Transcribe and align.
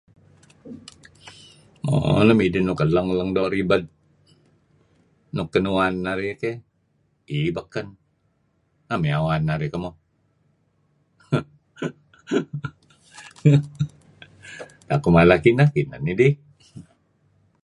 Mo 1.85 1.95
nuk 2.27 2.37
midih 2.39 2.63
nuk 2.65 2.81
lang-lang 2.95 3.31
ribed 3.53 3.83
nuk 5.35 5.49
kinuen 5.53 5.93
narih 6.05 6.27
dih 6.31 6.37
keh 6.41 6.57
iih 7.35 7.49
baken 7.57 7.87
am 8.93 9.01
iyeh 9.07 9.25
aan 9.31 9.43
narih. 9.49 9.69
Uih 15.03 15.11
mala 15.15 15.35
kineh 15.43 15.69
kineh 15.75 15.99
nidih. 16.05 16.33